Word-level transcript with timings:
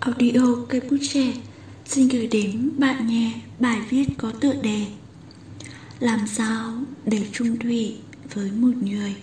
Audio 0.00 0.56
cây 0.68 0.80
bút 0.90 0.96
trẻ 1.10 1.32
xin 1.86 2.08
gửi 2.08 2.26
đến 2.26 2.70
bạn 2.78 3.06
nghe 3.06 3.32
bài 3.58 3.80
viết 3.90 4.04
có 4.18 4.32
tựa 4.40 4.54
đề 4.62 4.86
Làm 6.00 6.26
sao 6.26 6.72
để 7.04 7.26
trung 7.32 7.58
thủy 7.58 7.96
với 8.34 8.50
một 8.50 8.72
người? 8.80 9.14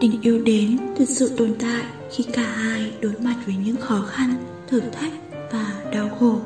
Tình 0.00 0.20
yêu 0.22 0.42
đến 0.42 0.78
thực 0.96 1.08
sự 1.08 1.32
tồn 1.36 1.54
tại 1.60 1.82
khi 2.10 2.24
cả 2.32 2.42
hai 2.42 2.92
đối 3.00 3.12
mặt 3.12 3.36
với 3.46 3.54
những 3.64 3.76
khó 3.76 4.00
khăn, 4.10 4.34
thử 4.68 4.80
thách 4.80 5.12
và 5.52 5.74
đau 5.92 6.08
khổ. 6.20 6.38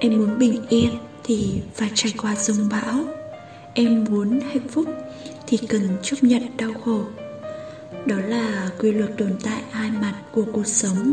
Em 0.00 0.18
muốn 0.18 0.38
bình 0.38 0.66
yên 0.68 0.90
thì 1.24 1.60
phải 1.74 1.90
trải 1.94 2.12
qua 2.22 2.34
rông 2.34 2.68
bão. 2.70 3.04
Em 3.74 4.04
muốn 4.10 4.40
hạnh 4.40 4.68
phúc 4.68 4.88
thì 5.46 5.56
cần 5.56 5.88
chấp 6.02 6.16
nhận 6.20 6.42
đau 6.56 6.70
khổ. 6.84 7.00
Đó 8.06 8.16
là 8.28 8.70
quy 8.78 8.92
luật 8.92 9.10
tồn 9.18 9.32
tại 9.42 9.62
hai 9.70 9.90
mặt 9.90 10.14
của 10.32 10.44
cuộc 10.52 10.66
sống. 10.66 11.12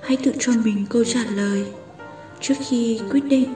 Hãy 0.00 0.16
tự 0.24 0.32
cho 0.38 0.52
mình 0.64 0.86
câu 0.90 1.04
trả 1.04 1.24
lời. 1.34 1.66
Trước 2.40 2.54
khi 2.68 3.00
quyết 3.10 3.24
định, 3.24 3.54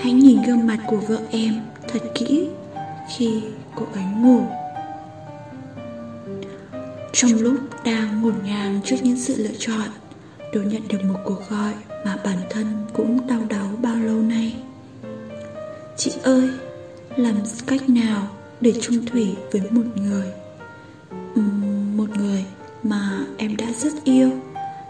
hãy 0.00 0.12
nhìn 0.12 0.38
gương 0.46 0.66
mặt 0.66 0.78
của 0.86 1.00
vợ 1.08 1.18
em 1.30 1.54
thật 1.88 2.02
kỹ 2.14 2.48
khi 3.16 3.42
cô 3.74 3.86
ấy 3.94 4.04
ngủ. 4.16 4.46
Trong 7.16 7.34
lúc 7.40 7.54
đang 7.84 8.22
ngổn 8.22 8.34
ngang 8.44 8.80
trước 8.84 8.96
những 9.02 9.16
sự 9.16 9.34
lựa 9.36 9.54
chọn 9.58 9.88
Tôi 10.52 10.64
nhận 10.64 10.88
được 10.88 10.98
một 11.04 11.18
cuộc 11.24 11.50
gọi 11.50 11.72
mà 12.04 12.16
bản 12.24 12.36
thân 12.50 12.66
cũng 12.92 13.26
đau 13.26 13.40
đáu 13.48 13.68
bao 13.82 13.96
lâu 13.96 14.22
nay. 14.22 14.56
Chị 15.96 16.12
ơi, 16.22 16.48
làm 17.16 17.34
cách 17.66 17.88
nào 17.88 18.28
để 18.60 18.72
chung 18.80 19.06
thủy 19.06 19.34
với 19.52 19.62
một 19.70 19.82
người? 19.94 20.26
Uhm, 21.40 21.96
Một 21.96 22.16
người 22.18 22.44
mà 22.82 23.18
em 23.36 23.56
đã 23.56 23.66
rất 23.78 24.04
yêu 24.04 24.30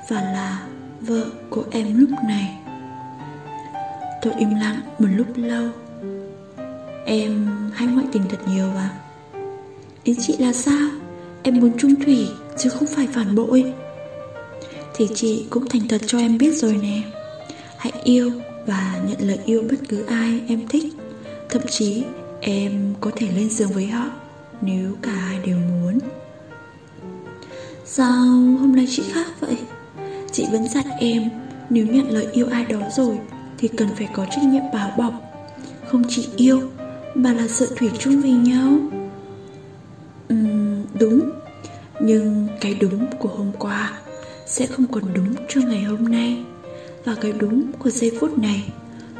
Và 0.08 0.20
là 0.20 0.66
vợ 1.00 1.24
của 1.50 1.64
em 1.70 2.00
lúc 2.00 2.10
này. 2.28 2.58
Tôi 4.22 4.32
im 4.38 4.54
lặng 4.54 4.80
một 4.98 5.08
lúc 5.16 5.26
lâu. 5.36 5.68
Em 7.04 7.48
hay 7.74 7.88
ngoại 7.88 8.06
tình 8.12 8.22
thật 8.28 8.40
nhiều 8.48 8.68
à 8.76 8.90
Ý 10.04 10.16
chị 10.20 10.36
là 10.38 10.52
sao? 10.52 10.88
Em 11.46 11.60
muốn 11.60 11.72
trung 11.78 11.94
thủy, 12.04 12.28
chứ 12.58 12.70
không 12.70 12.88
phải 12.88 13.06
phản 13.12 13.34
bội. 13.34 13.72
Thì 14.94 15.08
chị 15.14 15.46
cũng 15.50 15.68
thành 15.68 15.88
thật 15.88 16.00
cho 16.06 16.18
em 16.18 16.38
biết 16.38 16.54
rồi 16.54 16.78
nè. 16.82 17.02
Hãy 17.76 17.92
yêu 18.04 18.30
và 18.66 19.00
nhận 19.08 19.28
lời 19.28 19.38
yêu 19.44 19.62
bất 19.70 19.76
cứ 19.88 20.04
ai 20.06 20.40
em 20.48 20.68
thích. 20.68 20.84
Thậm 21.50 21.62
chí, 21.70 22.02
em 22.40 22.94
có 23.00 23.10
thể 23.16 23.28
lên 23.36 23.50
giường 23.50 23.72
với 23.72 23.86
họ 23.86 24.04
Nếu 24.60 24.92
cả 25.02 25.12
hai 25.12 25.38
đều 25.46 25.56
muốn. 25.56 25.98
Sao 27.84 28.26
hôm 28.60 28.76
nay 28.76 28.86
chị 28.90 29.02
khác 29.12 29.26
vậy? 29.40 29.56
Chị 30.32 30.46
vẫn 30.52 30.68
dặn 30.68 30.86
em, 31.00 31.22
Nếu 31.70 31.86
nhận 31.86 32.10
lời 32.10 32.26
yêu 32.32 32.46
ai 32.50 32.64
đó 32.64 32.80
rồi, 32.96 33.18
Thì 33.58 33.68
cần 33.68 33.88
phải 33.96 34.08
có 34.12 34.26
trách 34.30 34.44
nhiệm 34.44 34.62
bảo 34.74 34.90
bọc. 34.98 35.12
Không 35.88 36.02
chỉ 36.08 36.28
yêu, 36.36 36.60
Mà 37.14 37.32
là 37.32 37.48
sự 37.48 37.68
thủy 37.76 37.90
chung 37.98 38.20
vì 38.20 38.30
nhau. 38.30 38.70
Nhưng 42.06 42.48
cái 42.60 42.74
đúng 42.80 43.06
của 43.18 43.28
hôm 43.28 43.52
qua 43.58 43.92
Sẽ 44.46 44.66
không 44.66 44.86
còn 44.86 45.04
đúng 45.14 45.34
cho 45.48 45.60
ngày 45.60 45.82
hôm 45.82 46.04
nay. 46.04 46.44
Và 47.04 47.14
cái 47.20 47.32
đúng 47.32 47.72
của 47.78 47.90
giây 47.90 48.12
phút 48.20 48.38
này, 48.38 48.64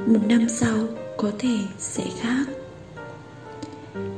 Một 0.07 0.21
năm 0.29 0.49
sau 0.49 0.77
có 1.17 1.31
thể 1.39 1.57
sẽ 1.79 2.05
khác. 2.21 2.45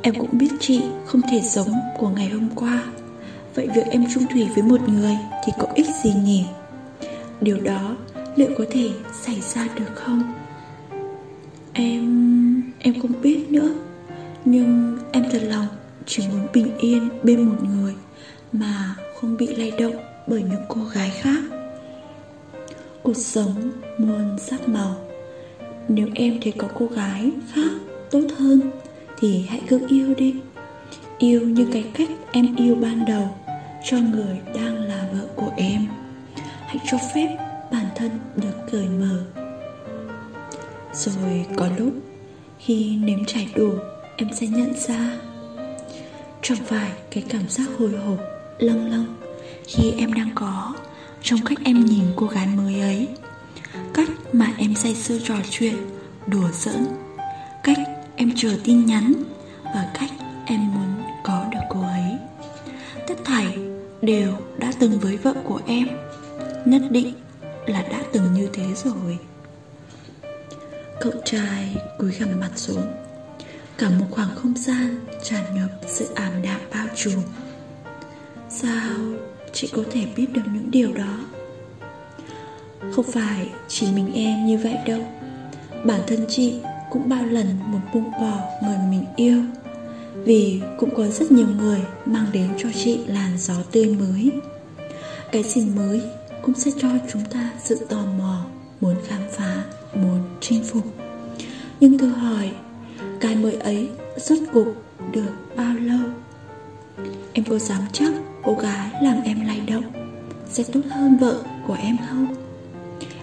Em 0.02 0.14
cũng 0.14 0.38
biết 0.38 0.48
chị 0.60 0.82
không 1.06 1.20
thể 1.30 1.40
giống 1.40 1.70
của 1.98 2.08
ngày 2.08 2.28
hôm 2.28 2.48
qua. 2.54 2.84
Vậy 3.54 3.68
việc 3.74 3.86
em 3.90 4.04
chung 4.14 4.26
thủy 4.32 4.48
với 4.54 4.62
một 4.62 4.88
người 4.88 5.16
thì 5.46 5.52
có 5.58 5.66
ích 5.74 5.86
gì 6.04 6.12
nhỉ? 6.24 6.44
Điều 7.40 7.60
đó 7.60 7.96
liệu 8.36 8.50
có 8.58 8.64
thể 8.70 8.90
xảy 9.22 9.40
ra 9.40 9.68
được 9.76 9.94
không? 9.94 10.34
Em... 11.72 12.62
em 12.78 13.00
không 13.02 13.22
biết 13.22 13.50
nữa. 13.50 13.74
Nhưng 14.44 14.98
em 15.12 15.24
thật 15.32 15.42
lòng 15.42 15.66
chỉ 16.06 16.22
muốn 16.28 16.46
bình 16.52 16.78
yên 16.78 17.08
bên 17.22 17.42
một 17.42 17.56
người 17.62 17.94
mà 18.52 18.94
không 19.14 19.36
bị 19.36 19.46
lay 19.46 19.70
động 19.70 19.96
bởi 20.26 20.42
những 20.42 20.64
cô 20.68 20.80
gái 20.94 21.10
khác. 21.10 21.40
Cuộc 23.02 23.16
sống 23.16 23.70
muôn 23.98 24.38
sắc 24.38 24.68
màu. 24.68 24.96
Nếu 25.88 26.08
em 26.14 26.38
thấy 26.42 26.52
có 26.52 26.68
cô 26.78 26.86
gái 26.86 27.30
khác 27.54 27.70
tốt 28.10 28.24
hơn 28.38 28.60
thì 29.18 29.46
hãy 29.48 29.60
cứ 29.68 29.86
yêu 29.88 30.14
đi. 30.14 30.34
Yêu 31.18 31.40
như 31.40 31.68
cái 31.72 31.84
cách 31.94 32.08
em 32.32 32.56
yêu 32.56 32.74
ban 32.74 33.04
đầu 33.04 33.28
cho 33.84 33.96
người 33.96 34.38
đang 34.54 34.76
là 34.76 35.08
vợ 35.12 35.26
của 35.36 35.52
em. 35.56 35.86
Hãy 36.66 36.78
cho 36.90 36.98
phép 37.14 37.36
bản 37.72 37.86
thân 37.94 38.10
được 38.36 38.70
cởi 38.72 38.86
mở. 38.88 39.24
Rồi 40.94 41.46
có 41.56 41.68
lúc, 41.78 41.92
khi 42.58 42.96
nếm 42.96 43.24
trải 43.24 43.48
đủ, 43.54 43.70
em 44.16 44.28
sẽ 44.34 44.46
nhận 44.46 44.74
ra. 44.74 45.18
Chẳng 46.42 46.58
phải 46.66 46.90
cái 47.10 47.24
cảm 47.28 47.48
giác 47.48 47.68
hồi 47.78 47.90
hộp 47.90 48.37
Lâng 48.58 48.90
lâng 48.90 49.06
Khi 49.66 49.92
em 49.98 50.12
đang 50.12 50.30
có, 50.34 50.74
Trong 51.22 51.40
cách 51.44 51.58
em 51.64 51.84
nhìn 51.84 52.04
cô 52.16 52.26
gái 52.26 52.46
mới 52.46 52.80
ấy, 52.80 53.08
Cách 53.94 54.08
mà 54.32 54.52
em 54.58 54.74
say 54.74 54.94
sưa 54.94 55.18
trò 55.24 55.34
chuyện, 55.50 55.74
Đùa 56.26 56.48
giỡn, 56.52 56.86
Cách 57.62 57.78
em 58.16 58.32
chờ 58.36 58.56
tin 58.64 58.86
nhắn 58.86 59.12
Và 59.64 59.90
cách 60.00 60.10
em 60.46 60.74
muốn 60.74 61.02
có 61.24 61.44
được 61.52 61.60
cô 61.70 61.80
ấy. 61.80 62.12
Tất 63.06 63.14
thảy 63.24 63.58
đều 64.02 64.32
đã 64.58 64.72
từng 64.78 64.98
với 64.98 65.16
vợ 65.16 65.34
của 65.44 65.60
em, 65.66 65.88
Nhất 66.64 66.82
định 66.90 67.14
là 67.66 67.82
đã 67.82 68.02
từng 68.12 68.34
như 68.34 68.48
thế 68.52 68.66
rồi. 68.84 69.18
Cậu 71.00 71.12
trai 71.24 71.76
cúi 71.98 72.12
gằm 72.12 72.40
mặt 72.40 72.50
xuống, 72.56 72.86
Cả 73.78 73.90
một 73.98 74.06
khoảng 74.10 74.34
không 74.34 74.54
gian 74.56 75.06
tràn 75.24 75.44
ngập 75.54 75.70
sự 75.86 76.08
ảm 76.14 76.32
đạm 76.42 76.60
bao 76.74 76.86
trùm. 76.96 77.14
Sao 78.62 78.98
chị 79.52 79.68
có 79.72 79.82
thể 79.90 80.06
biết 80.16 80.26
được 80.32 80.42
những 80.54 80.70
điều 80.70 80.92
đó? 80.92 81.18
Không 82.92 83.04
phải 83.12 83.50
chỉ 83.68 83.86
mình 83.94 84.12
em 84.14 84.46
như 84.46 84.58
vậy 84.58 84.74
đâu. 84.86 85.00
Bản 85.84 86.00
thân 86.06 86.24
chị 86.28 86.54
cũng 86.90 87.08
bao 87.08 87.26
lần 87.26 87.46
muốn 87.66 87.80
buông 87.94 88.10
bỏ 88.10 88.40
người 88.62 88.78
mình 88.90 89.04
yêu 89.16 89.42
Vì 90.14 90.60
cũng 90.78 90.94
có 90.94 91.06
rất 91.06 91.32
nhiều 91.32 91.46
người 91.58 91.80
mang 92.06 92.26
đến 92.32 92.48
cho 92.58 92.68
chị 92.74 93.00
làn 93.06 93.38
gió 93.38 93.54
tươi 93.72 93.86
mới. 93.86 94.30
Cái 95.32 95.42
gì 95.42 95.66
mới 95.76 96.02
cũng 96.42 96.54
sẽ 96.54 96.70
cho 96.78 96.88
chúng 97.12 97.22
ta 97.30 97.50
sự 97.64 97.86
tò 97.88 98.04
mò 98.18 98.44
Muốn 98.80 98.94
khám 99.06 99.22
phá, 99.30 99.64
muốn 99.94 100.20
chinh 100.40 100.64
phục. 100.64 100.84
Nhưng 101.80 101.98
tôi 101.98 102.08
hỏi 102.08 102.50
cái 103.20 103.36
mới 103.36 103.54
ấy 103.54 103.88
rốt 104.16 104.38
cục 104.52 104.82
được 105.12 105.32
bao 105.56 105.74
lâu? 105.74 106.08
Em 107.32 107.44
có 107.44 107.58
dám 107.58 107.80
chắc 107.92 108.12
cô 108.48 108.54
gái 108.54 108.90
làm 109.02 109.22
em 109.24 109.46
lay 109.46 109.60
động, 109.66 109.84
Sẽ 110.50 110.64
tốt 110.72 110.80
hơn 110.90 111.16
vợ 111.16 111.42
của 111.66 111.76
em 111.82 111.96
không? 112.08 112.26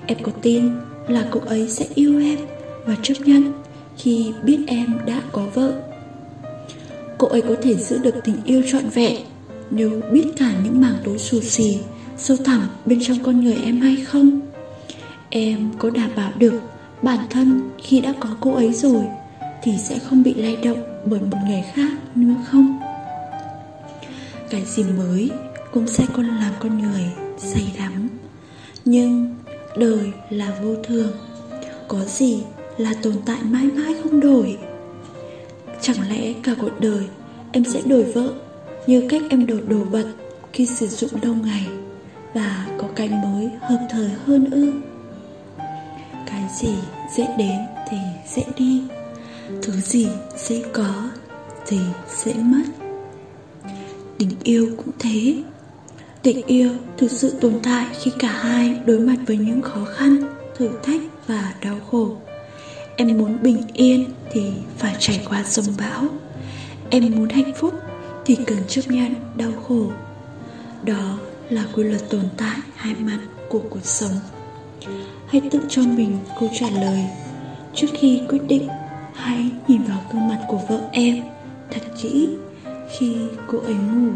Em 0.06 0.18
có 0.24 0.32
tin 0.42 0.72
là 1.08 1.28
cô 1.32 1.40
ấy 1.46 1.70
sẽ 1.70 1.86
yêu 1.96 2.20
em 2.22 2.40
Và 2.86 2.96
chấp 3.02 3.14
nhận 3.26 3.54
khi 3.98 4.34
biết 4.44 4.60
em 4.68 4.98
đã 5.06 5.22
có 5.32 5.46
vợ. 5.54 5.74
Cô 7.18 7.28
ấy 7.28 7.42
có 7.42 7.56
thể 7.62 7.76
giữ 7.76 7.98
được 7.98 8.16
tình 8.24 8.36
yêu 8.46 8.64
trọn 8.68 8.90
vẹn 8.90 9.18
Nếu 9.70 10.02
biết 10.12 10.26
cả 10.38 10.52
những 10.64 10.82
mảng 10.82 10.98
tối 11.04 11.18
xù 11.18 11.42
xì, 11.42 11.78
Sâu 12.18 12.38
thẳm 12.46 12.62
bên 12.86 13.00
trong 13.02 13.18
con 13.24 13.44
người 13.44 13.58
em 13.66 13.82
hay 13.82 13.96
không. 13.96 14.40
Em 15.30 15.70
có 15.78 15.90
đảm 15.90 16.10
bảo 16.16 16.32
được 16.38 16.62
bản 17.02 17.20
thân 17.30 17.70
khi 17.84 18.02
đã 18.02 18.14
có 18.20 18.30
cô 18.40 18.54
ấy 18.54 18.74
rồi 18.74 19.06
thì 19.64 19.72
sẽ 19.78 20.00
không 20.00 20.24
bị 20.24 20.34
lay 20.34 20.56
động 20.64 20.84
bởi 21.06 21.20
một 21.20 21.38
người 21.48 21.64
khác 21.74 21.92
nữa 22.16 22.36
không? 22.46 22.85
Cái 24.56 24.66
gì 24.66 24.84
mới 24.84 25.32
cũng 25.72 25.88
sẽ 25.88 26.06
con 26.14 26.26
làm 26.26 26.54
con 26.60 26.82
người 26.82 27.12
say 27.38 27.74
đắm. 27.78 28.10
Nhưng 28.86 29.36
đời 29.78 30.12
là 30.30 30.60
vô 30.64 30.76
thường, 30.84 31.12
có 31.88 32.00
gì 32.06 32.44
là 32.78 32.94
tồn 33.04 33.14
tại 33.26 33.38
mãi 33.44 33.64
mãi 33.64 33.96
không 34.04 34.20
đổi? 34.20 34.58
Chẳng 35.82 36.10
lẽ 36.10 36.34
cả 36.44 36.52
cuộc 36.62 36.80
đời 36.80 37.06
em 37.52 37.64
sẽ 37.64 37.82
đổi 37.86 38.04
vợ 38.04 38.34
như 38.88 39.08
cách 39.10 39.22
em 39.30 39.46
đổi 39.46 39.62
đồ 39.68 39.78
vật 39.78 40.08
khi 40.54 40.66
sử 40.66 40.88
dụng 40.88 41.10
lâu 41.22 41.36
ngày 41.36 41.68
và 42.34 42.68
có 42.78 42.88
cái 42.96 43.10
mới 43.10 43.50
hợp 43.62 43.88
thời 43.90 44.10
hơn 44.26 44.52
ư? 44.52 44.74
Cái 46.26 46.44
gì 46.60 46.76
dễ 47.16 47.28
đến 47.38 47.58
thì 47.90 47.98
sẽ 48.28 48.44
đi, 48.58 48.84
thứ 49.62 49.74
gì 49.74 50.08
dễ 50.38 50.64
có 50.74 51.10
thì 51.68 51.80
sẽ 52.08 52.34
mất 52.34 52.85
tình 54.18 54.30
yêu 54.44 54.68
cũng 54.78 54.94
thế. 55.00 55.44
Tình 56.22 56.42
yêu 56.46 56.72
thực 56.98 57.12
sự 57.12 57.30
tồn 57.42 57.54
tại 57.64 57.86
khi 58.02 58.12
cả 58.20 58.28
hai 58.28 58.80
đối 58.86 59.00
mặt 59.00 59.16
với 59.28 59.38
những 59.38 59.62
khó 59.62 59.86
khăn, 59.86 60.18
thử 60.58 60.70
thách 60.84 61.02
và 61.28 61.54
đau 61.62 61.76
khổ. 61.92 62.16
Em 62.96 63.18
muốn 63.18 63.38
bình 63.42 63.62
yên 63.74 64.06
thì 64.32 64.42
phải 64.78 64.96
trải 65.00 65.26
qua 65.30 65.44
sông 65.44 65.66
bão. 65.78 66.04
Em 66.90 67.12
muốn 67.16 67.30
hạnh 67.30 67.52
phúc 67.56 67.74
thì 68.26 68.38
cần 68.48 68.58
chấp 68.68 68.82
nhận 68.88 69.14
đau 69.36 69.52
khổ. 69.68 69.92
Đó 70.84 71.18
là 71.50 71.66
quy 71.74 71.84
luật 71.84 72.10
tồn 72.10 72.24
tại 72.38 72.58
hai 72.76 72.96
mặt 72.96 73.20
của 73.50 73.62
cuộc 73.70 73.86
sống. 73.86 74.12
Hãy 75.28 75.42
tự 75.52 75.60
cho 75.70 75.82
mình 75.82 76.18
câu 76.40 76.50
trả 76.60 76.70
lời. 76.70 77.00
Trước 77.76 77.88
khi 77.94 78.22
quyết 78.30 78.42
định, 78.48 78.68
hãy 79.14 79.50
nhìn 79.68 79.82
vào 79.84 80.02
gương 80.14 80.28
mặt 80.28 80.40
của 80.48 80.60
vợ 80.70 80.82
em, 80.92 81.24
thật 81.72 81.82
kỹ 82.02 82.28
khi 82.98 83.16
cô 83.48 83.58
ấy 83.60 83.74
ngủ. 83.74 84.12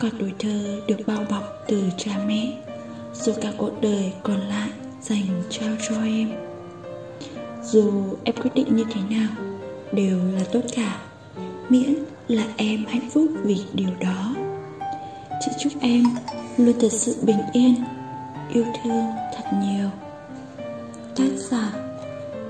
Cả 0.00 0.08
tuổi 0.18 0.32
thơ 0.38 0.80
được 0.86 0.96
bao 1.06 1.24
bọc 1.30 1.64
từ 1.68 1.82
cha 1.96 2.12
mẹ 2.26 2.52
rồi 3.12 3.36
cả 3.40 3.52
cuộc 3.56 3.80
đời 3.80 4.12
còn 4.22 4.40
lại 4.40 4.68
dành 5.02 5.42
trao 5.50 5.76
cho 5.88 6.02
em. 6.02 6.28
Dù 7.62 8.16
em 8.24 8.34
quyết 8.36 8.50
định 8.54 8.76
như 8.76 8.84
thế 8.94 9.00
nào, 9.16 9.28
đều 9.92 10.18
là 10.34 10.44
tốt 10.52 10.60
cả. 10.76 11.00
Miễn 11.68 11.94
là 12.28 12.44
em 12.56 12.84
hạnh 12.86 13.10
phúc 13.12 13.26
vì 13.42 13.64
điều 13.72 13.90
đó. 14.00 14.34
Chị 15.40 15.50
chúc 15.58 15.72
em 15.80 16.04
luôn 16.56 16.74
thật 16.80 16.92
sự 16.92 17.16
bình 17.22 17.40
yên, 17.52 17.74
yêu 18.52 18.64
thương 18.82 19.04
thật 19.36 19.44
nhiều. 19.62 19.90
Tác 21.16 21.30
giả 21.36 21.72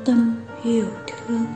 tâm 0.05 0.37
hiểu 0.63 0.87
thương. 1.07 1.47